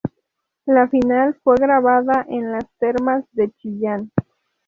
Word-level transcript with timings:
La 0.65 0.87
final 0.87 1.35
fue 1.43 1.57
grabada 1.57 2.25
en 2.27 2.51
Las 2.51 2.65
Termas 2.79 3.23
de 3.33 3.51
Chillán. 3.51 4.11